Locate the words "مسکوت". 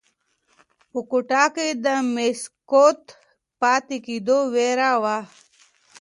2.13-3.01